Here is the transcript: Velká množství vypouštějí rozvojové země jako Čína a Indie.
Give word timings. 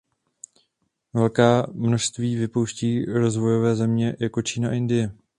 Velká 1.13 1.67
množství 1.73 2.35
vypouštějí 2.35 3.05
rozvojové 3.05 3.75
země 3.75 4.15
jako 4.19 4.41
Čína 4.41 4.69
a 4.69 4.73
Indie. 4.73 5.11